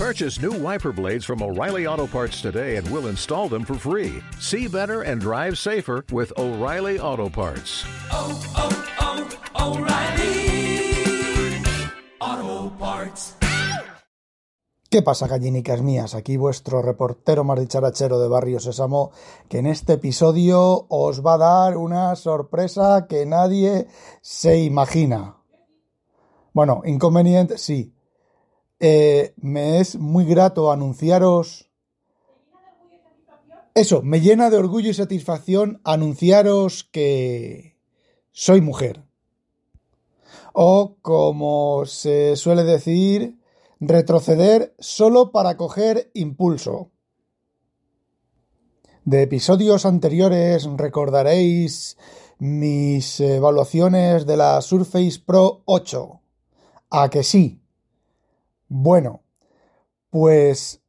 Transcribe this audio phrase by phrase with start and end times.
[0.00, 4.22] Purchase new wiper blades from O'Reilly Auto Parts today and we'll install them for free.
[4.38, 7.84] See better and drive safer with O'Reilly Auto Parts.
[8.10, 8.72] oh, oh,
[9.58, 10.40] oh O'Reilly
[12.18, 13.36] Auto Parts.
[14.88, 16.14] ¿Qué pasa, gallinicas mías?
[16.14, 19.10] Aquí vuestro reportero más dicharachero de Barrio Sésamo,
[19.50, 23.86] que en este episodio os va a dar una sorpresa que nadie
[24.22, 25.36] se imagina.
[26.54, 27.92] Bueno, inconveniente, sí.
[28.80, 31.66] Eh, me es muy grato anunciaros...
[33.74, 37.76] Eso, me llena de orgullo y satisfacción anunciaros que
[38.32, 39.04] soy mujer.
[40.52, 43.38] O, como se suele decir,
[43.78, 46.90] retroceder solo para coger impulso.
[49.04, 51.96] De episodios anteriores recordaréis
[52.38, 56.20] mis evaluaciones de la Surface Pro 8.
[56.90, 57.59] ¿A que sí?
[58.72, 59.22] Bueno,
[60.10, 60.80] pues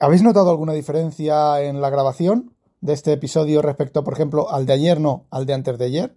[0.00, 4.72] ¿habéis notado alguna diferencia en la grabación de este episodio respecto, por ejemplo, al de
[4.72, 6.16] ayer, no, al de antes de ayer?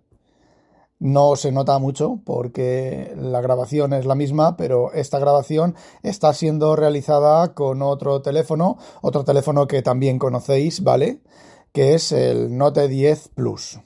[1.00, 6.78] No se nota mucho porque la grabación es la misma, pero esta grabación está siendo
[6.78, 11.20] realizada con otro teléfono, otro teléfono que también conocéis, ¿vale?
[11.74, 13.82] Que es el Note 10 Plus.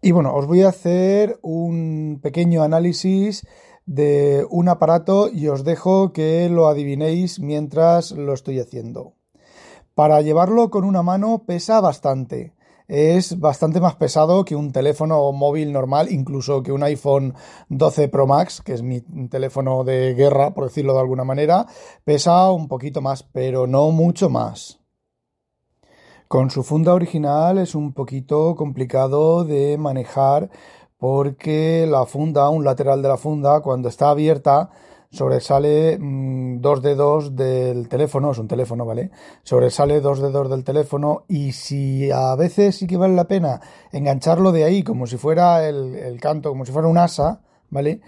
[0.00, 3.44] Y bueno, os voy a hacer un pequeño análisis
[3.86, 9.14] de un aparato y os dejo que lo adivinéis mientras lo estoy haciendo.
[9.94, 12.54] Para llevarlo con una mano pesa bastante
[12.88, 17.34] es bastante más pesado que un teléfono móvil normal, incluso que un iPhone
[17.70, 21.66] 12 Pro Max, que es mi teléfono de guerra, por decirlo de alguna manera,
[22.04, 24.80] pesa un poquito más, pero no mucho más.
[26.28, 30.50] Con su funda original es un poquito complicado de manejar
[31.02, 34.70] porque la funda, un lateral de la funda, cuando está abierta,
[35.10, 39.10] sobresale mmm, dos dedos del teléfono, es un teléfono, ¿vale?
[39.42, 43.60] Sobresale dos dedos del teléfono y si a veces sí que vale la pena
[43.90, 48.00] engancharlo de ahí como si fuera el, el canto, como si fuera un asa, ¿vale?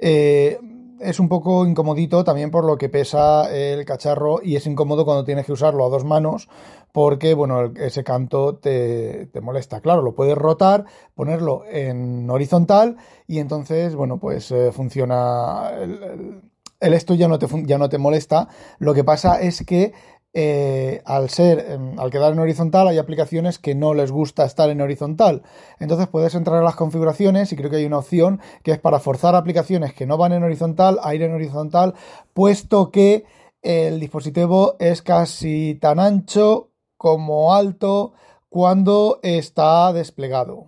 [0.00, 0.58] Eh,
[1.00, 5.24] es un poco incomodito también por lo que pesa el cacharro y es incómodo cuando
[5.24, 6.48] tienes que usarlo a dos manos
[6.92, 9.80] porque, bueno, ese canto te, te, molesta.
[9.80, 15.70] Claro, lo puedes rotar, ponerlo en horizontal y entonces, bueno, pues eh, funciona...
[15.80, 16.42] El,
[16.80, 18.48] el, esto ya no, te, ya no te molesta.
[18.78, 19.92] Lo que pasa es que
[20.34, 24.70] eh, al ser, eh, al quedar en horizontal, hay aplicaciones que no les gusta estar
[24.70, 25.42] en horizontal.
[25.80, 29.00] Entonces puedes entrar a las configuraciones y creo que hay una opción que es para
[29.00, 31.94] forzar aplicaciones que no van en horizontal a ir en horizontal,
[32.34, 33.24] puesto que
[33.62, 38.12] el dispositivo es casi tan ancho como alto
[38.48, 40.66] cuando está desplegado.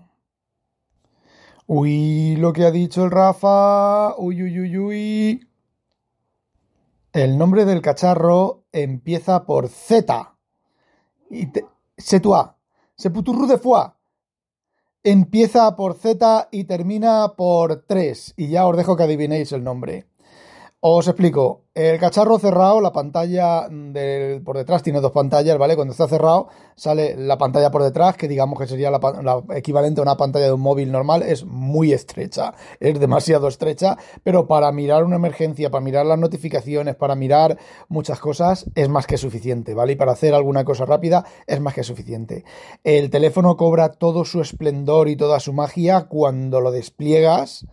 [1.66, 4.16] Uy, lo que ha dicho el Rafa.
[4.16, 5.49] Uy, uy, uy, uy.
[7.12, 10.36] El nombre del cacharro empieza por Z.
[11.28, 11.66] Y te.
[11.98, 12.22] C'est
[13.12, 13.92] pour de foi.
[15.02, 18.34] Empieza por Z y termina por 3.
[18.36, 20.09] Y ya os dejo que adivinéis el nombre.
[20.82, 21.66] Os explico.
[21.74, 23.68] El cacharro cerrado, la pantalla
[24.42, 25.76] por detrás tiene dos pantallas, ¿vale?
[25.76, 30.00] Cuando está cerrado sale la pantalla por detrás, que digamos que sería la, la, equivalente
[30.00, 34.72] a una pantalla de un móvil normal, es muy estrecha, es demasiado estrecha, pero para
[34.72, 37.58] mirar una emergencia, para mirar las notificaciones, para mirar
[37.90, 39.92] muchas cosas, es más que suficiente, ¿vale?
[39.92, 42.44] Y para hacer alguna cosa rápida, es más que suficiente.
[42.84, 47.66] El teléfono cobra todo su esplendor y toda su magia cuando lo despliegas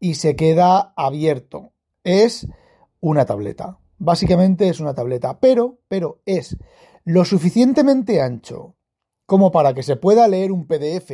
[0.00, 1.70] y se queda abierto
[2.08, 2.48] es
[3.00, 3.78] una tableta.
[3.98, 6.56] Básicamente es una tableta, pero, pero es
[7.04, 8.76] lo suficientemente ancho
[9.26, 11.10] como para que se pueda leer un PDF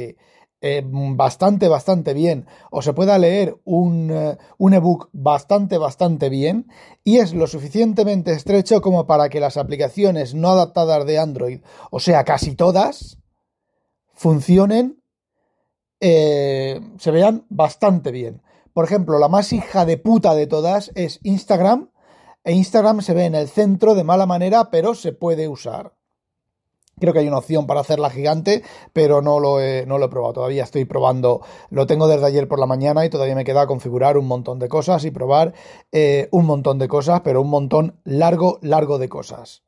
[0.66, 6.68] eh, bastante, bastante bien, o se pueda leer un, uh, un ebook bastante, bastante bien,
[7.02, 11.60] y es lo suficientemente estrecho como para que las aplicaciones no adaptadas de Android,
[11.90, 13.18] o sea, casi todas,
[14.14, 15.02] funcionen,
[16.00, 18.43] eh, se vean bastante bien.
[18.74, 21.90] Por ejemplo, la más hija de puta de todas es Instagram.
[22.42, 25.94] E Instagram se ve en el centro de mala manera, pero se puede usar.
[26.98, 28.62] Creo que hay una opción para hacerla gigante,
[28.92, 30.64] pero no lo, he, no lo he probado todavía.
[30.64, 31.40] Estoy probando,
[31.70, 34.68] lo tengo desde ayer por la mañana y todavía me queda configurar un montón de
[34.68, 35.54] cosas y probar
[35.92, 39.63] eh, un montón de cosas, pero un montón largo, largo de cosas.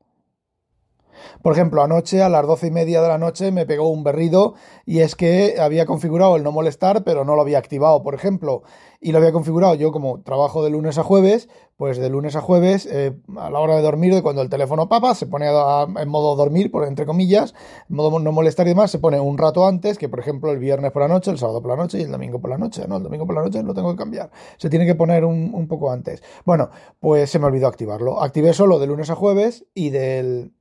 [1.43, 4.55] Por ejemplo, anoche a las doce y media de la noche me pegó un berrido
[4.85, 8.63] y es que había configurado el no molestar, pero no lo había activado, por ejemplo.
[9.01, 12.41] Y lo había configurado yo como trabajo de lunes a jueves, pues de lunes a
[12.41, 16.09] jueves, eh, a la hora de dormir, de cuando el teléfono papa, se pone en
[16.09, 17.55] modo dormir, por entre comillas,
[17.89, 20.59] en modo no molestar y demás, se pone un rato antes, que por ejemplo el
[20.59, 22.87] viernes por la noche, el sábado por la noche y el domingo por la noche.
[22.89, 24.31] No, el domingo por la noche lo tengo que cambiar.
[24.57, 26.23] Se tiene que poner un, un poco antes.
[26.45, 28.23] Bueno, pues se me olvidó activarlo.
[28.23, 30.56] Activé solo de lunes a jueves y del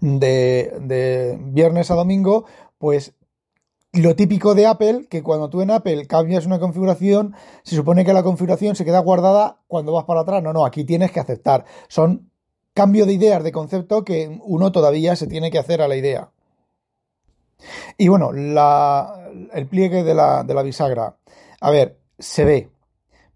[0.00, 2.44] de, viernes a domingo,
[2.78, 3.14] pues
[3.92, 8.12] lo típico de Apple, que cuando tú en Apple cambias una configuración, se supone que
[8.12, 10.42] la configuración se queda guardada cuando vas para atrás.
[10.42, 11.64] No, no, aquí tienes que aceptar.
[11.88, 12.30] Son
[12.74, 16.30] cambio de ideas, de concepto que uno todavía se tiene que hacer a la idea.
[17.96, 21.16] Y bueno, el pliegue de la, de la bisagra.
[21.60, 22.75] A ver, se ve.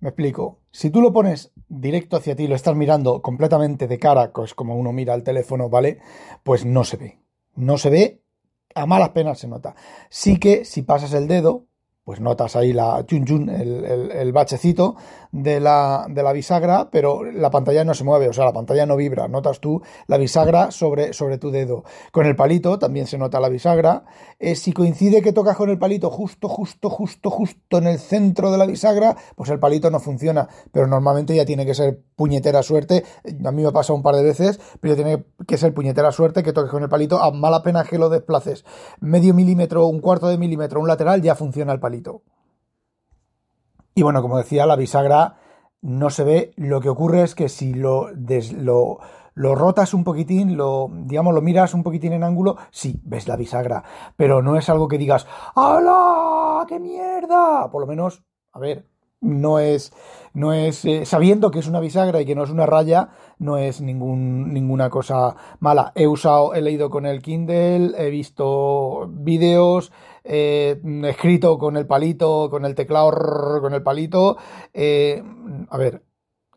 [0.01, 0.61] Me explico.
[0.71, 4.77] Si tú lo pones directo hacia ti, lo estás mirando completamente de cara, pues como
[4.77, 5.99] uno mira el teléfono, ¿vale?
[6.43, 7.19] Pues no se ve.
[7.55, 8.23] No se ve,
[8.75, 9.75] a malas penas se nota.
[10.09, 11.67] Sí que si pasas el dedo,
[12.05, 14.97] pues notas ahí la chun chun, el, bachecito
[15.33, 18.87] de la, de la, bisagra, pero la pantalla no se mueve, o sea, la pantalla
[18.87, 19.29] no vibra.
[19.29, 21.85] Notas tú la bisagra sobre, sobre tu dedo.
[22.11, 24.05] Con el palito también se nota la bisagra.
[24.39, 28.51] Eh, si coincide que tocas con el palito justo, justo, justo, justo en el centro
[28.51, 30.49] de la bisagra, pues el palito no funciona.
[30.73, 33.05] Pero normalmente ya tiene que ser puñetera suerte.
[33.45, 36.43] A mí me ha pasado un par de veces, pero tiene que ser puñetera suerte
[36.43, 37.23] que toques con el palito.
[37.23, 38.65] A mala pena que lo desplaces
[39.01, 41.90] medio milímetro, un cuarto de milímetro, un lateral, ya funciona el palito.
[43.95, 45.37] Y bueno, como decía, la bisagra
[45.83, 46.53] no se ve.
[46.57, 51.75] Lo que ocurre es que si lo, lo, rotas un poquitín, lo, digamos, lo miras
[51.75, 53.85] un poquitín en ángulo, sí, ves la bisagra.
[54.17, 56.65] Pero no es algo que digas, ¡Hala!
[56.69, 57.71] ¡Qué mierda!
[57.71, 58.23] Por lo menos,
[58.53, 58.87] a ver,
[59.21, 59.93] no es,
[60.33, 63.59] no es, eh, sabiendo que es una bisagra y que no es una raya, no
[63.59, 65.93] es ningún, ninguna cosa mala.
[65.95, 69.93] He usado, he leído con el Kindle, he visto vídeos,
[70.25, 74.37] eh, escrito con el palito, con el teclado, con el palito.
[74.73, 75.23] Eh,
[75.69, 76.03] a ver,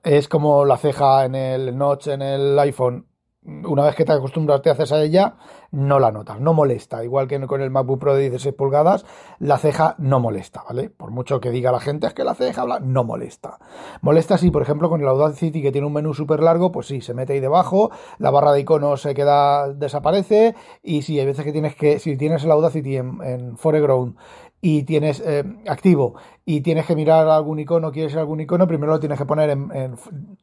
[0.03, 3.07] es como la ceja en el notch en el iPhone
[3.45, 5.35] una vez que te acostumbras, te haces a ella,
[5.71, 7.03] no la notas, no molesta.
[7.03, 9.05] Igual que con el MacBook Pro de 16 pulgadas,
[9.39, 10.89] la ceja no molesta, ¿vale?
[10.89, 13.59] Por mucho que diga la gente es que la ceja no molesta.
[14.01, 17.01] Molesta si, por ejemplo, con el Audacity que tiene un menú súper largo, pues sí,
[17.01, 21.43] se mete ahí debajo, la barra de iconos se queda, desaparece, y si hay veces
[21.43, 24.15] que tienes que, si tienes el Audacity en, en Foreground
[24.61, 28.99] y tienes eh, activo y tienes que mirar algún icono, quieres algún icono, primero lo
[28.99, 29.95] tienes que poner en,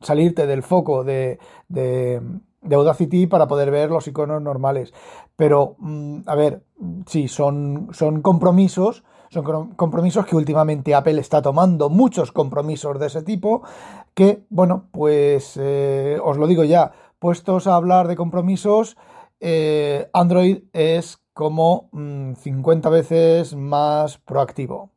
[0.03, 1.39] salirte del foco de
[1.69, 2.21] de
[2.63, 4.93] Audacity para poder ver los iconos normales.
[5.37, 6.63] Pero, mm, a ver,
[7.07, 13.23] sí, son, son compromisos, son compromisos que últimamente Apple está tomando muchos compromisos de ese
[13.23, 13.63] tipo,
[14.15, 18.97] que, bueno, pues eh, os lo digo ya, puestos a hablar de compromisos,
[19.41, 24.91] eh, Android es como 50 mm, veces más proactivo.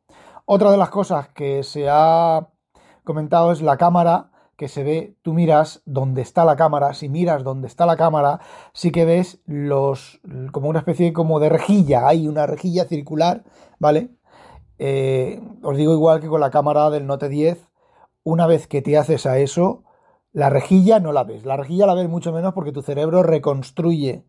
[0.46, 2.48] Otra de las cosas que se ha
[3.04, 7.44] comentado es la cámara que se ve, tú miras donde está la cámara, si miras
[7.44, 8.40] donde está la cámara,
[8.72, 10.20] sí que ves los,
[10.52, 13.44] como una especie como de rejilla, hay una rejilla circular,
[13.78, 14.10] ¿vale?
[14.78, 17.68] Eh, os digo igual que con la cámara del Note 10,
[18.22, 19.84] una vez que te haces a eso,
[20.32, 24.24] la rejilla no la ves, la rejilla la ves mucho menos porque tu cerebro reconstruye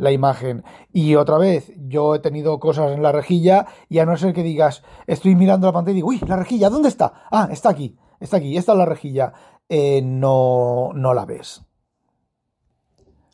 [0.00, 0.64] la imagen.
[0.92, 4.42] Y otra vez, yo he tenido cosas en la rejilla y a no ser que
[4.42, 7.12] digas, estoy mirando la pantalla y digo, uy, la rejilla, ¿dónde está?
[7.30, 9.32] Ah, está aquí, está aquí, esta es la rejilla.
[9.72, 11.62] Eh, no, no la ves.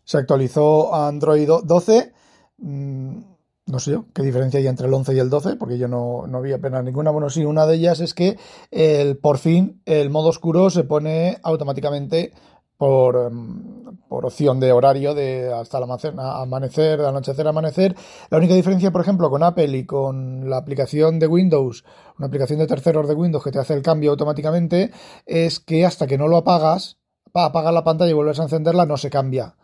[0.05, 2.13] Se actualizó a Android 12.
[2.59, 3.19] Mm,
[3.65, 6.27] no sé yo qué diferencia hay entre el 11 y el 12, porque yo no,
[6.27, 7.11] no vi apenas ninguna.
[7.11, 8.37] Bueno, sí, una de ellas es que
[8.71, 12.35] el, por fin el modo oscuro se pone automáticamente
[12.79, 17.97] por, em, por opción de horario de hasta el amanecer, de anochecer a amanecer.
[18.31, 21.85] La única diferencia, por ejemplo, con Apple y con la aplicación de Windows,
[22.19, 24.91] una aplicación de terceros de Windows que te hace el cambio automáticamente,
[25.25, 26.99] es que hasta que no lo apagas,
[27.33, 29.57] apagas la pantalla y vuelves a encenderla, no se cambia.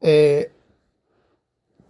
[0.00, 0.52] Eh,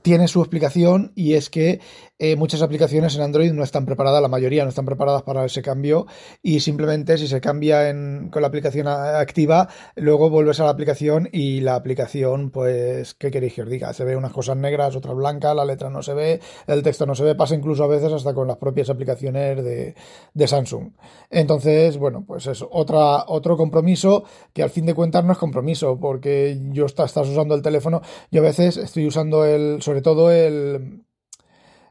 [0.02, 1.80] tiene su explicación y es que
[2.18, 5.60] eh, muchas aplicaciones en Android no están preparadas, la mayoría no están preparadas para ese
[5.60, 6.06] cambio
[6.42, 7.92] y simplemente si se cambia
[8.30, 13.52] con la aplicación activa, luego vuelves a la aplicación y la aplicación, pues, ¿qué queréis
[13.52, 13.92] que os diga?
[13.92, 17.14] Se ve unas cosas negras, otras blancas, la letra no se ve, el texto no
[17.14, 20.92] se ve, pasa incluso a veces hasta con las propias aplicaciones de, Samsung.
[21.28, 25.98] Entonces, bueno, pues es otra, otro compromiso que al fin de cuentas no es compromiso
[25.98, 31.05] porque yo estás usando el teléfono, yo a veces estoy usando el, sobre todo el,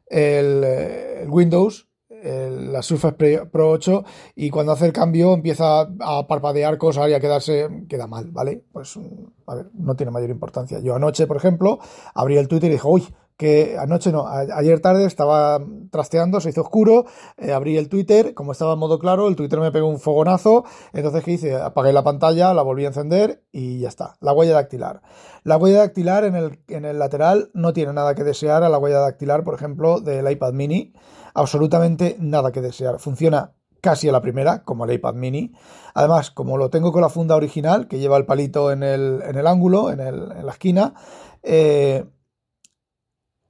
[0.07, 4.03] el, Windows, la Surface Pro 8
[4.35, 8.63] y cuando hace el cambio empieza a parpadear cosas y a quedarse, queda mal, ¿vale?
[8.71, 8.97] Pues,
[9.47, 10.79] a ver, no tiene mayor importancia.
[10.79, 11.79] Yo anoche, por ejemplo,
[12.13, 13.03] abrí el Twitter y dije, uy,
[13.37, 15.59] que anoche no, ayer tarde estaba
[15.91, 17.05] trasteando, se hizo oscuro,
[17.37, 20.63] eh, abrí el Twitter, como estaba en modo claro, el Twitter me pegó un fogonazo,
[20.93, 21.55] entonces ¿qué hice?
[21.55, 24.15] Apagué la pantalla, la volví a encender y ya está.
[24.21, 25.01] La huella dactilar.
[25.43, 28.77] La huella dactilar en el, en el lateral no tiene nada que desear a la
[28.77, 30.93] huella dactilar, por ejemplo, del iPad mini.
[31.33, 32.99] Absolutamente nada que desear.
[32.99, 33.51] Funciona
[33.81, 35.51] casi a la primera, como el iPad mini.
[35.93, 39.37] Además, como lo tengo con la funda original, que lleva el palito en el, en
[39.37, 40.93] el ángulo, en, el- en la esquina,
[41.43, 42.05] eh,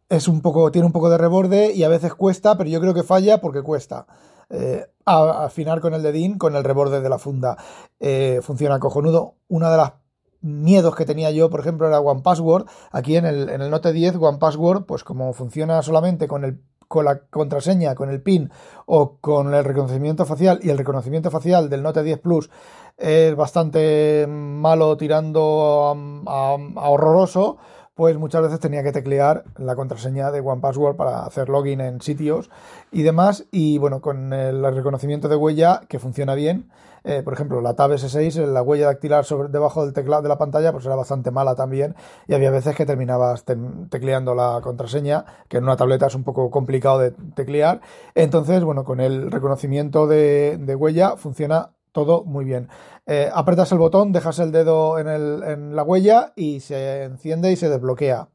[0.09, 2.93] es un poco, tiene un poco de reborde y a veces cuesta, pero yo creo
[2.93, 4.05] que falla porque cuesta.
[4.49, 7.57] Eh, a- afinar con el dedín con el reborde de la funda.
[7.99, 9.35] Eh, funciona cojonudo.
[9.47, 9.93] Una de las
[10.41, 12.65] miedos que tenía yo, por ejemplo, era One Password.
[12.91, 16.61] Aquí en el, en el Note 10, One Password, pues como funciona solamente con el
[16.87, 18.51] con la contraseña, con el PIN
[18.85, 22.51] o con el reconocimiento facial y el reconocimiento facial del Note 10 Plus
[22.95, 25.95] es bastante malo tirando
[26.27, 27.57] a, a- a horroroso,
[27.95, 32.01] pues muchas veces tenía que teclear la contraseña de One Password para hacer login en
[32.01, 32.49] sitios
[32.91, 33.45] y demás.
[33.51, 36.69] Y bueno, con el reconocimiento de huella que funciona bien,
[37.05, 40.37] eh, por ejemplo, la Tab S6, la huella dactilar sobre, debajo del teclado de la
[40.37, 41.95] pantalla, pues era bastante mala también.
[42.27, 43.55] Y había veces que terminabas te-
[43.89, 47.79] tecleando la contraseña, que en una tableta es un poco complicado de teclear.
[48.13, 52.67] Entonces, bueno, con el reconocimiento de huella funciona todo muy bien.
[53.07, 57.51] Eh, apretas el botón, dejas el dedo en, el- en la huella y se enciende
[57.51, 58.27] y se desbloquea.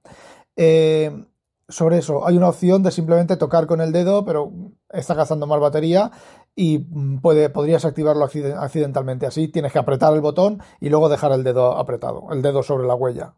[0.56, 1.26] Eh,
[1.68, 4.50] sobre eso, hay una opción de simplemente tocar con el dedo, pero
[4.88, 6.10] está gastando más batería
[6.56, 9.26] y mm, puede, podrías activarlo acciden- accidentalmente.
[9.26, 12.86] Así tienes que apretar el botón y luego dejar el dedo apretado, el dedo sobre
[12.88, 13.34] la huella.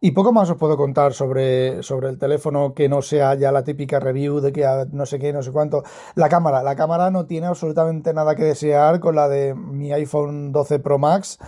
[0.00, 3.64] Y poco más os puedo contar sobre, sobre el teléfono que no sea ya la
[3.64, 5.82] típica review de que no sé qué, no sé cuánto.
[6.14, 10.52] La cámara, la cámara no tiene absolutamente nada que desear con la de mi iPhone
[10.52, 11.38] 12 Pro Max,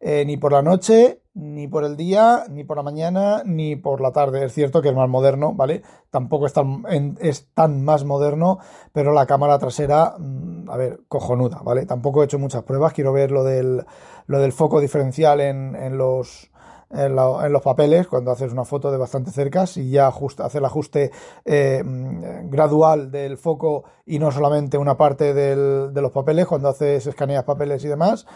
[0.00, 4.02] eh, ni por la noche, ni por el día, ni por la mañana, ni por
[4.02, 4.44] la tarde.
[4.44, 5.82] Es cierto que es más moderno, ¿vale?
[6.10, 6.84] Tampoco es tan,
[7.20, 8.58] es tan más moderno,
[8.92, 11.86] pero la cámara trasera, mm, a ver, cojonuda, ¿vale?
[11.86, 13.84] Tampoco he hecho muchas pruebas, quiero ver lo del,
[14.26, 16.50] lo del foco diferencial en, en los
[16.90, 20.44] en, la- en los papeles cuando haces una foto de bastante cerca y ya ajusta,
[20.44, 21.10] hacer el ajuste
[21.44, 26.68] eh, mm, gradual del foco y no solamente una parte del- de los papeles cuando
[26.68, 28.26] haces escaneas papeles y demás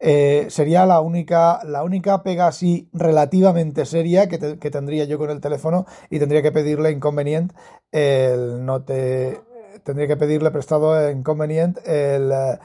[0.00, 5.18] eh, sería la única la única pega así relativamente seria que, te- que tendría yo
[5.18, 7.54] con el teléfono y tendría que pedirle inconveniente
[7.92, 9.40] el no te
[9.84, 11.80] tendría que pedirle prestado inconveniente
[12.14, 12.58] el eh,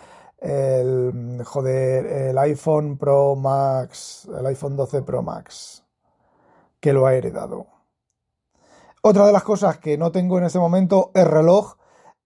[0.44, 5.86] el, joder, el iPhone Pro Max, el iPhone 12 Pro Max,
[6.82, 7.68] que lo ha heredado.
[9.02, 11.78] Otra de las cosas que no tengo en este momento es reloj.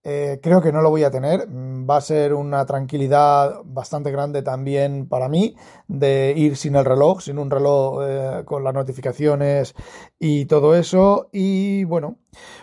[0.04, 1.48] Eh, creo que no lo voy a tener.
[1.48, 5.56] Va a ser una tranquilidad bastante grande también para mí
[5.88, 9.76] de ir sin el reloj, sin un reloj eh, con las notificaciones
[10.18, 11.30] y todo eso.
[11.32, 12.18] Y bueno,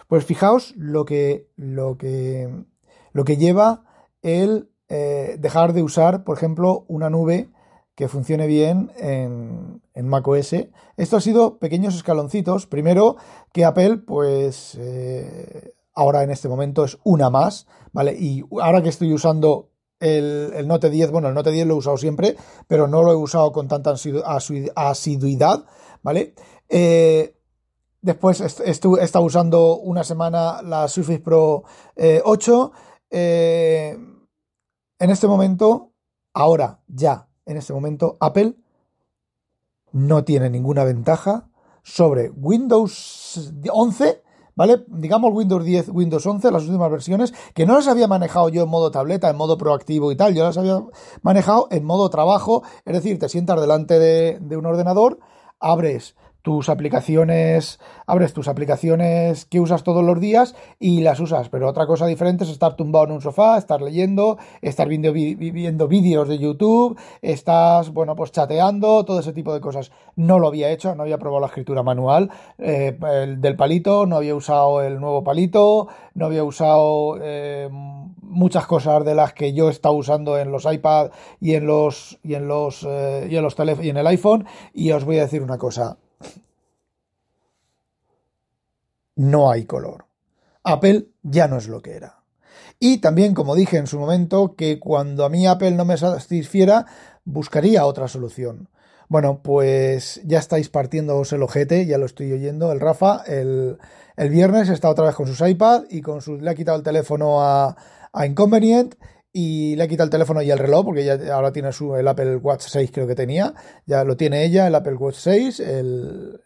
[0.09, 2.49] pues fijaos lo que, lo que,
[3.13, 3.85] lo que lleva
[4.23, 7.51] el eh, dejar de usar, por ejemplo, una nube
[7.95, 10.55] que funcione bien en, en macOS.
[10.97, 12.67] Esto ha sido pequeños escaloncitos.
[12.67, 13.17] Primero,
[13.53, 18.15] que Apple, pues eh, ahora en este momento es una más, ¿vale?
[18.19, 21.79] Y ahora que estoy usando el, el Note 10, bueno, el Note 10 lo he
[21.79, 22.37] usado siempre,
[22.67, 23.95] pero no lo he usado con tanta
[24.75, 25.65] asiduidad,
[26.03, 26.35] ¿vale?
[26.69, 27.31] Eh,
[28.03, 31.65] Después est- estu- he estado usando una semana la Surface Pro
[31.97, 32.71] eh, 8.
[33.11, 33.97] Eh,
[34.99, 35.93] en este momento,
[36.33, 38.57] ahora, ya, en este momento, Apple
[39.93, 41.49] no tiene ninguna ventaja
[41.83, 44.23] sobre Windows 11,
[44.57, 44.85] ¿vale?
[44.89, 48.69] Digamos Windows 10, Windows 11, las últimas versiones, que no las había manejado yo en
[48.69, 50.83] modo tableta, en modo proactivo y tal, yo las había
[51.23, 55.19] manejado en modo trabajo, es decir, te sientas delante de, de un ordenador,
[55.61, 61.49] abres tus aplicaciones, abres tus aplicaciones que usas todos los días y las usas.
[61.49, 65.35] Pero otra cosa diferente es estar tumbado en un sofá, estar leyendo, estar viendo, vi-
[65.37, 69.91] vi- viendo vídeos de YouTube, estás, bueno, pues chateando, todo ese tipo de cosas.
[70.17, 74.17] No lo había hecho, no había probado la escritura manual eh, el del palito, no
[74.17, 77.71] había usado el nuevo palito, no había usado eh,
[78.21, 81.11] muchas cosas de las que yo he estado usando en los iPad
[81.41, 84.45] y en los y en los eh, y en los y en el iPhone.
[84.75, 85.97] Y os voy a decir una cosa.
[89.17, 90.07] No hay color.
[90.63, 92.23] Apple ya no es lo que era.
[92.81, 96.87] Y también, como dije en su momento, que cuando a mí Apple no me satisfiera,
[97.25, 98.69] buscaría otra solución.
[99.09, 102.73] Bueno, pues ya estáis partiéndoos el ojete, ya lo estoy oyendo.
[102.73, 103.79] El Rafa, el,
[104.17, 106.83] el viernes está otra vez con sus iPad y con su, le ha quitado el
[106.83, 107.77] teléfono a,
[108.13, 108.97] a Inconvenient
[109.37, 112.07] y le ha quitado el teléfono y el reloj porque ya ahora tiene su, el
[112.07, 113.53] Apple Watch 6 creo que tenía.
[113.85, 116.41] Ya lo tiene ella, el Apple Watch 6, el,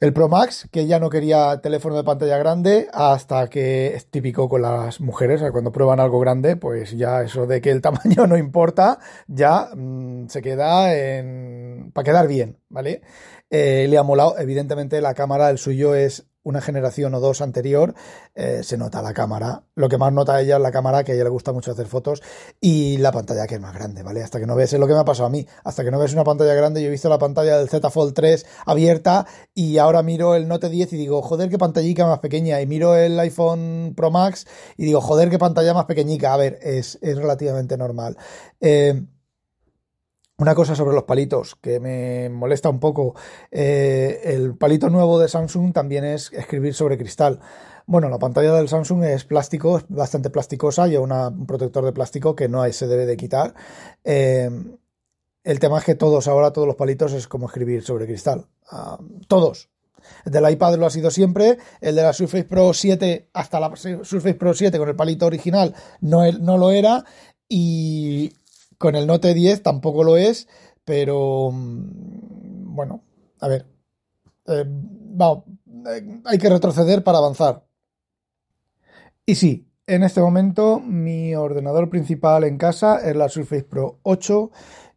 [0.00, 4.48] el, Pro Max, que ya no quería teléfono de pantalla grande hasta que es típico
[4.48, 8.38] con las mujeres, cuando prueban algo grande, pues ya eso de que el tamaño no
[8.38, 11.90] importa, ya mmm, se queda en...
[11.92, 13.02] para quedar bien, ¿vale?
[13.50, 17.94] Eh, le ha molado, evidentemente la cámara, el suyo es una generación o dos anterior,
[18.34, 19.64] eh, se nota la cámara.
[19.74, 21.86] Lo que más nota ella es la cámara, que a ella le gusta mucho hacer
[21.86, 22.22] fotos,
[22.60, 24.22] y la pantalla que es más grande, ¿vale?
[24.22, 25.98] Hasta que no ves, es lo que me ha pasado a mí, hasta que no
[25.98, 29.78] ves una pantalla grande, yo he visto la pantalla del Z Fold 3 abierta y
[29.78, 33.18] ahora miro el Note 10 y digo, joder, qué pantallica más pequeña, y miro el
[33.20, 36.32] iPhone Pro Max y digo, joder, qué pantalla más pequeñica.
[36.32, 38.16] A ver, es, es relativamente normal.
[38.60, 39.02] Eh,
[40.40, 43.14] una cosa sobre los palitos que me molesta un poco.
[43.50, 47.40] Eh, el palito nuevo de Samsung también es escribir sobre cristal.
[47.86, 51.92] Bueno, la pantalla del Samsung es plástico, es bastante plasticosa, lleva una, un protector de
[51.92, 53.54] plástico que no se debe de quitar.
[54.02, 54.48] Eh,
[55.44, 58.46] el tema es que todos, ahora todos los palitos es como escribir sobre cristal.
[58.72, 59.68] Uh, todos.
[60.24, 63.76] El del iPad lo ha sido siempre, el de la Surface Pro 7 hasta la
[63.76, 67.04] Surface Pro 7 con el palito original no, no lo era
[67.52, 68.32] y
[68.80, 70.48] con el Note 10 tampoco lo es,
[70.86, 73.04] pero mm, bueno,
[73.38, 73.66] a ver.
[74.46, 75.44] Eh, vamos,
[75.86, 77.66] eh, hay que retroceder para avanzar.
[79.26, 84.50] Y sí, en este momento mi ordenador principal en casa es la Surface Pro 8.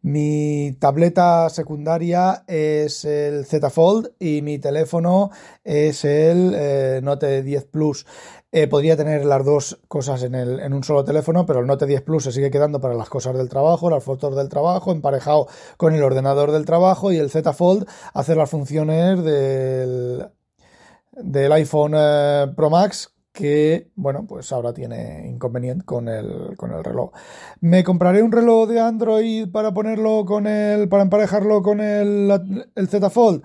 [0.04, 5.30] Mi tableta secundaria es el Z Fold y mi teléfono
[5.64, 8.04] es el eh, Note 10 Plus.
[8.52, 11.86] Eh, podría tener las dos cosas en, el, en, un solo teléfono, pero el Note
[11.86, 15.48] 10 Plus se sigue quedando para las cosas del trabajo, las fotos del trabajo, emparejado
[15.78, 20.28] con el ordenador del trabajo y el Z Fold hace las funciones del,
[21.12, 26.84] del iPhone eh, Pro Max que, bueno, pues ahora tiene inconveniente con el, con el
[26.84, 27.10] reloj.
[27.60, 32.88] Me compraré un reloj de Android para ponerlo con el, para emparejarlo con el, el
[32.88, 33.42] Z Fold.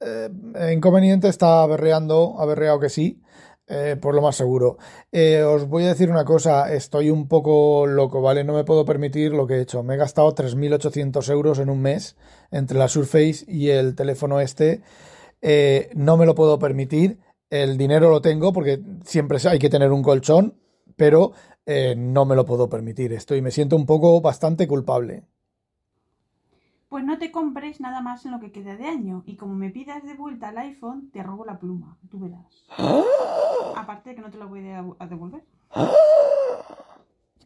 [0.00, 0.28] Eh,
[0.74, 3.22] inconveniente está aberreando, aberreado que sí.
[3.66, 4.76] Eh, por lo más seguro.
[5.10, 8.44] Eh, os voy a decir una cosa, estoy un poco loco, ¿vale?
[8.44, 9.82] No me puedo permitir lo que he hecho.
[9.82, 12.14] Me he gastado 3.800 euros en un mes
[12.50, 14.82] entre la Surface y el teléfono este.
[15.40, 17.20] Eh, no me lo puedo permitir.
[17.54, 20.58] El dinero lo tengo porque siempre hay que tener un colchón,
[20.96, 21.34] pero
[21.64, 23.12] eh, no me lo puedo permitir.
[23.12, 25.22] Estoy, me siento un poco bastante culpable.
[26.88, 29.22] Pues no te compres nada más en lo que queda de año.
[29.24, 31.96] Y como me pidas de vuelta el iPhone, te robo la pluma.
[32.10, 32.66] Tú verás.
[33.76, 35.44] Aparte de que no te lo voy a devolver.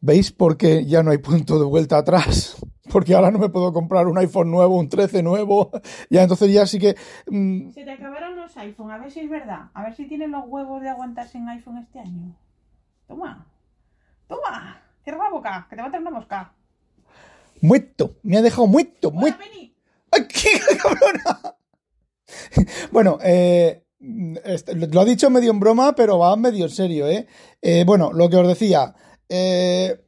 [0.00, 2.56] ¿Veis por qué ya no hay punto de vuelta atrás?
[2.92, 5.70] Porque ahora no me puedo comprar un iPhone nuevo, un 13 nuevo.
[6.10, 6.96] Ya entonces ya sí que.
[7.26, 7.70] Mmm...
[7.70, 9.70] Se te acabaron los iPhone, a ver si es verdad.
[9.74, 12.34] A ver si tienes los huevos de aguantar sin iPhone este año.
[13.06, 13.46] Toma.
[14.26, 14.82] Toma.
[15.04, 16.52] Cierra la boca, que te va a tener una mosca.
[17.60, 18.16] Muerto.
[18.22, 19.10] Me ha dejado muerto.
[19.10, 19.40] muerto.
[20.10, 21.56] ¡Ay, qué cabrona!
[22.92, 23.84] bueno, eh,
[24.44, 27.26] este, lo ha dicho medio en broma, pero va medio en serio, ¿eh?
[27.60, 28.94] eh bueno, lo que os decía.
[29.28, 30.00] Eh,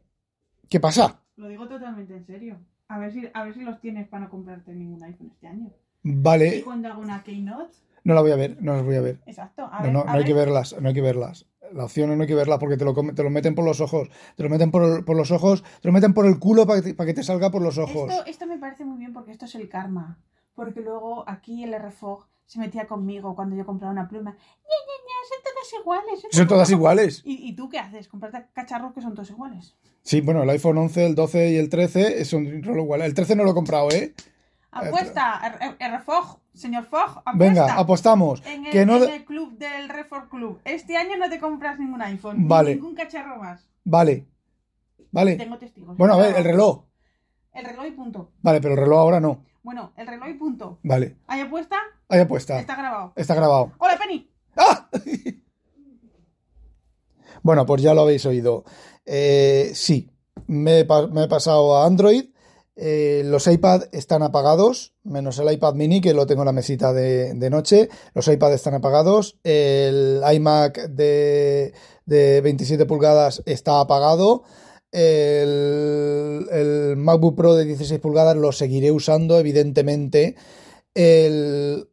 [0.68, 1.20] ¿Qué pasa?
[1.36, 2.58] Lo digo totalmente en serio.
[2.88, 5.70] A ver, si, a ver si los tienes para no comprarte ningún iPhone este año.
[6.02, 6.58] Vale.
[6.58, 7.74] Y cuando hago una Keynote.
[8.02, 9.20] No la voy a ver, no las voy a ver.
[9.26, 9.68] Exacto.
[9.70, 10.26] A ver, no, no, no hay ver.
[10.26, 11.46] que verlas, no hay que verlas.
[11.72, 14.08] La opción no hay que verlas porque te lo, te lo meten por los ojos.
[14.36, 16.88] Te lo meten por, por, los ojos, te lo meten por el culo para que,
[16.88, 18.10] te, para que te salga por los ojos.
[18.10, 20.18] Esto, esto me parece muy bien porque esto es el karma.
[20.54, 24.32] Porque luego aquí el RFOG se metía conmigo cuando yo compraba una pluma.
[24.32, 24.76] Ña,
[25.30, 26.26] son todas iguales.
[26.30, 27.22] Son todas iguales.
[27.24, 28.08] ¿Y, ¿Y, tú qué haces?
[28.08, 29.76] Comprarte cacharros que son todos iguales.
[30.02, 33.06] Sí, bueno, el iPhone 11, el 12 y el 13 son iguales.
[33.06, 34.14] El 13 no lo he comprado, ¿eh?
[34.72, 37.32] Apuesta, RFOG, señor Fog, apuesta.
[37.34, 38.42] Venga, apostamos.
[38.46, 38.96] En el, que no...
[38.96, 40.60] en el club del RFOG Club.
[40.64, 42.46] Este año no te compras ningún iPhone.
[42.46, 42.70] Vale.
[42.70, 43.68] Ni ningún cacharro más.
[43.84, 44.26] Vale.
[45.10, 45.36] Vale.
[45.36, 45.96] Tengo testigos.
[45.96, 46.84] Bueno, a ver, el reloj.
[47.52, 48.32] El reloj y punto.
[48.42, 49.44] Vale, pero el reloj ahora no.
[49.62, 50.78] Bueno, el reloj y punto.
[50.84, 51.16] Vale.
[51.26, 51.76] ¿Hay apuesta?
[52.08, 52.60] Hay apuesta.
[52.60, 53.12] Está grabado.
[53.16, 53.72] Está grabado.
[53.78, 54.29] ¡Hola, Penny!
[54.56, 54.88] ¡Ah!
[57.42, 58.64] bueno, pues ya lo habéis oído.
[59.06, 60.10] Eh, sí,
[60.46, 62.26] me he, pasado a Android.
[62.76, 66.92] Eh, los iPad están apagados, menos el iPad mini que lo tengo en la mesita
[66.92, 67.88] de, de noche.
[68.14, 69.38] Los iPad están apagados.
[69.44, 71.74] El iMac de,
[72.06, 74.44] de 27 pulgadas está apagado.
[74.92, 80.34] El, el, MacBook Pro de 16 pulgadas lo seguiré usando, evidentemente.
[80.94, 81.88] El,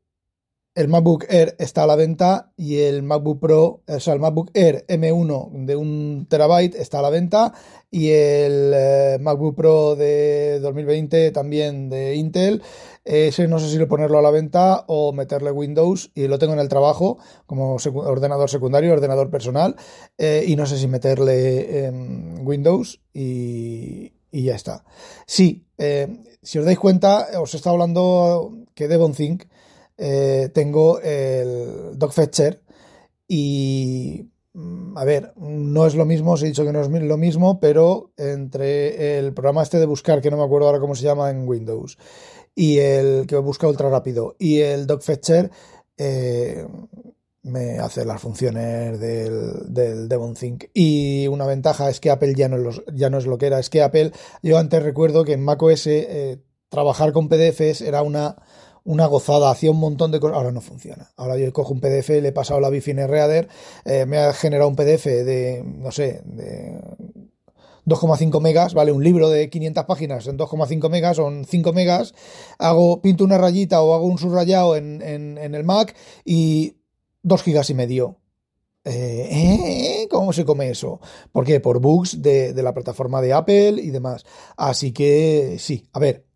[0.78, 4.52] el MacBook Air está a la venta y el MacBook Pro, o sea, el MacBook
[4.54, 7.52] Air M1 de un terabyte está a la venta
[7.90, 12.62] y el eh, MacBook Pro de 2020 también de Intel.
[13.04, 16.60] Ese no sé si ponerlo a la venta o meterle Windows y lo tengo en
[16.60, 19.76] el trabajo como ordenador secundario, ordenador personal
[20.20, 24.84] eh, y no sé si meterle em, Windows y, y ya está.
[25.26, 29.46] Sí, eh, si os dais cuenta, os he estado hablando que Devon Think
[29.98, 32.62] eh, tengo el Dog Fetcher
[33.28, 37.18] y mm, a ver, no es lo mismo, os he dicho que no es lo
[37.18, 41.04] mismo, pero entre el programa este de buscar, que no me acuerdo ahora cómo se
[41.04, 41.98] llama en Windows,
[42.56, 45.52] y el que busca ultra rápido, y el Dog Fetcher,
[45.98, 46.66] eh,
[47.44, 50.66] me hace las funciones del, del Devon Think.
[50.74, 53.46] Y una ventaja es que Apple ya no, es los- ya no es lo que
[53.48, 53.58] era.
[53.60, 54.12] Es que Apple,
[54.44, 58.36] yo antes recuerdo que en macOS eh, trabajar con PDFs era una,
[58.88, 60.38] una gozada, hacía un montón de cosas.
[60.38, 61.12] Ahora no funciona.
[61.18, 63.50] Ahora yo cojo un PDF, le he pasado la Wi-Fi Reader,
[63.86, 66.80] eh, me ha generado un PDF de, no sé, de
[67.86, 72.14] 2,5 megas, vale, un libro de 500 páginas en 2,5 megas, son 5 megas,
[72.60, 76.78] hago, pinto una rayita o hago un subrayado en, en, en el Mac y
[77.24, 78.20] 2 gigas y medio.
[78.86, 79.28] Eh,
[80.04, 80.08] ¿eh?
[80.10, 81.02] ¿Cómo se come eso?
[81.34, 81.60] ¿Por qué?
[81.60, 84.26] Por bugs de, de la plataforma de Apple y demás.
[84.56, 86.27] Así que sí, a ver.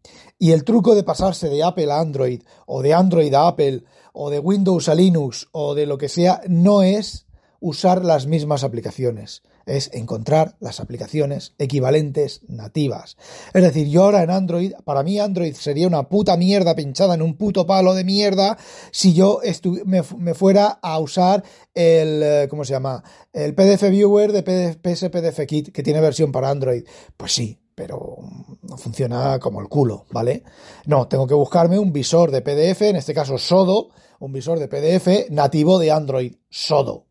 [0.41, 4.31] Y el truco de pasarse de Apple a Android, o de Android a Apple, o
[4.31, 7.27] de Windows a Linux, o de lo que sea, no es
[7.59, 9.43] usar las mismas aplicaciones.
[9.67, 13.17] Es encontrar las aplicaciones equivalentes nativas.
[13.53, 17.21] Es decir, yo ahora en Android, para mí Android sería una puta mierda pinchada en
[17.21, 18.57] un puto palo de mierda
[18.91, 19.41] si yo
[19.85, 21.43] me, fu- me fuera a usar
[21.75, 23.03] el, eh, ¿cómo se llama?
[23.31, 26.83] El PDF Viewer de PDF, PDF Kit, que tiene versión para Android.
[27.15, 28.17] Pues sí, pero
[28.61, 30.43] no funciona como el culo, ¿vale?
[30.85, 34.67] No, tengo que buscarme un visor de PDF, en este caso Sodo, un visor de
[34.67, 37.05] PDF nativo de Android, Sodo.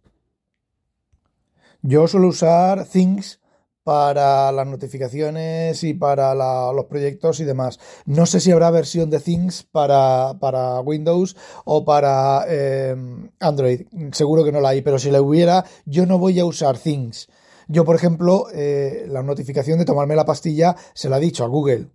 [1.83, 3.41] Yo suelo usar Things
[3.83, 7.81] para las notificaciones y para los proyectos y demás.
[8.05, 12.95] No sé si habrá versión de Things para, para Windows o para eh,
[13.41, 13.87] Android.
[14.13, 17.29] Seguro que no la hay, pero si la hubiera, yo no voy a usar Things.
[17.73, 21.47] Yo, por ejemplo, eh, la notificación de tomarme la pastilla se la he dicho a
[21.47, 21.87] Google.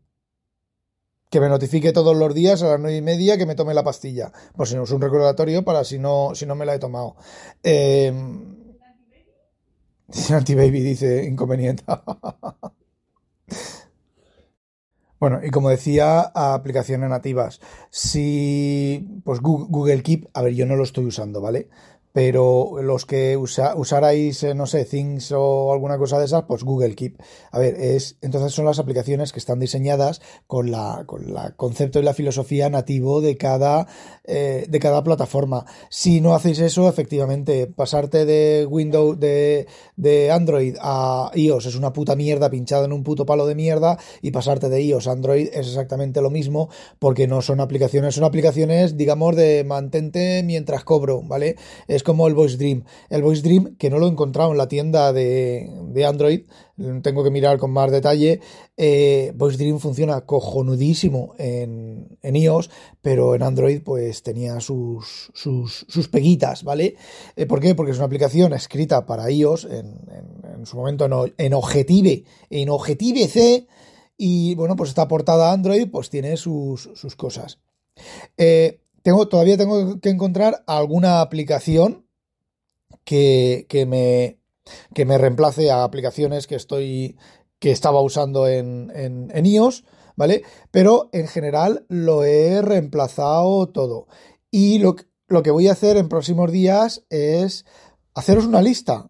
[1.30, 3.84] Que me notifique todos los días a las nueve y media que me tome la
[3.84, 4.32] pastilla.
[4.56, 7.18] Pues si no es un recordatorio para si no, si no me la he tomado.
[7.62, 8.08] Eh,
[10.30, 11.84] Anti-baby dice inconveniente.
[15.18, 17.60] Bueno, y como decía, aplicaciones nativas.
[17.90, 21.70] Si, pues Google Keep, a ver, yo no lo estoy usando, ¿vale?
[22.16, 26.64] Pero los que usa- usarais, eh, no sé, Things o alguna cosa de esas, pues
[26.64, 27.22] Google Keep.
[27.52, 32.00] A ver, es, entonces son las aplicaciones que están diseñadas con la, con la concepto
[32.00, 33.88] y la filosofía nativo de cada,
[34.24, 35.66] eh, de cada plataforma.
[35.90, 41.92] Si no hacéis eso, efectivamente, pasarte de Windows, de, de Android a iOS es una
[41.92, 45.50] puta mierda pinchada en un puto palo de mierda y pasarte de iOS a Android
[45.52, 51.22] es exactamente lo mismo porque no son aplicaciones, son aplicaciones, digamos, de mantente mientras cobro,
[51.22, 51.58] ¿vale?
[51.90, 52.86] Es como el Voice Dream.
[53.10, 56.42] El Voice Dream, que no lo he encontrado en la tienda de, de Android,
[57.02, 58.40] tengo que mirar con más detalle.
[58.78, 62.70] Eh, Voice Dream funciona cojonudísimo en, en iOS,
[63.02, 66.96] pero en Android pues tenía sus, sus, sus peguitas, ¿vale?
[67.36, 67.76] Eh, ¿Por qué?
[67.76, 72.70] Porque es una aplicación escrita para iOS en, en- su momento en, en Objective, en
[72.70, 73.68] Objective C,
[74.18, 77.60] y bueno, pues está portada Android, pues tiene sus, sus cosas.
[78.38, 78.80] Eh,
[79.30, 82.06] todavía tengo que encontrar alguna aplicación
[83.04, 87.18] que, me, reemplace a aplicaciones que estoy
[87.60, 90.44] que estaba usando en, iOS, ¿vale?
[90.72, 94.08] Pero en general lo he reemplazado todo.
[94.52, 97.66] Y lo, que- voy a hacer en próximos días es
[98.14, 99.10] haceros una lista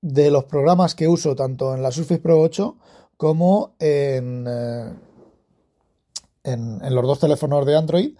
[0.00, 2.78] de los programas que uso tanto en la Surface Pro 8
[3.16, 4.16] como eh,
[6.44, 8.16] en los dos teléfonos de Android.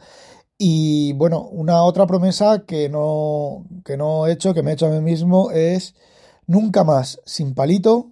[0.59, 4.87] Y bueno, una otra promesa que no, que no he hecho, que me he hecho
[4.87, 5.95] a mí mismo, es
[6.49, 8.11] nunca más sin palito,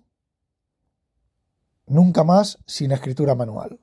[1.86, 3.80] nunca más sin escritura manual.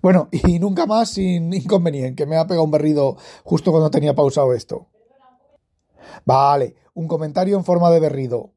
[0.00, 4.14] Bueno, y nunca más sin inconveniente, que me ha pegado un berrido justo cuando tenía
[4.14, 4.86] pausado esto.
[6.24, 8.52] Vale, un comentario en forma de berrido.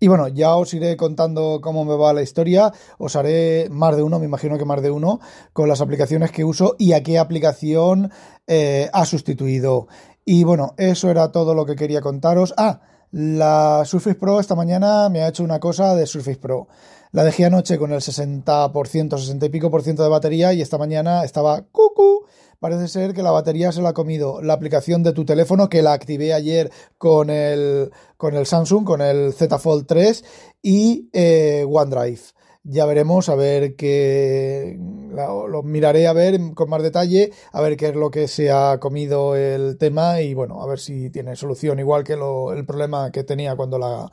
[0.00, 2.72] Y bueno, ya os iré contando cómo me va la historia.
[2.98, 5.20] Os haré más de uno, me imagino que más de uno,
[5.52, 8.10] con las aplicaciones que uso y a qué aplicación
[8.46, 9.88] eh, ha sustituido.
[10.24, 12.54] Y bueno, eso era todo lo que quería contaros.
[12.56, 12.80] Ah,
[13.10, 16.68] la Surface Pro esta mañana me ha hecho una cosa de Surface Pro.
[17.10, 20.76] La dejé anoche con el 60%, 60 y pico por ciento de batería y esta
[20.76, 22.26] mañana estaba cucu
[22.60, 25.80] Parece ser que la batería se la ha comido la aplicación de tu teléfono, que
[25.80, 30.24] la activé ayer con el, con el Samsung, con el Z Fold 3
[30.60, 32.20] y eh, OneDrive.
[32.64, 34.76] Ya veremos, a ver qué.
[35.14, 38.78] Lo miraré a ver con más detalle, a ver qué es lo que se ha
[38.80, 43.22] comido el tema y bueno, a ver si tiene solución, igual que el problema que
[43.22, 44.10] tenía cuando la,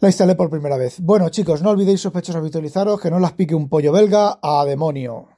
[0.00, 1.00] la instalé por primera vez.
[1.00, 5.35] Bueno, chicos, no olvidéis sospechosos habitualizaros, que no las pique un pollo belga a demonio.